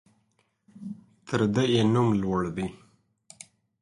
تر 1.27 1.41
ده 1.53 1.63
يې 1.73 1.81
نوم 1.93 2.09
لوړ 2.21 2.41
دى. 2.55 2.67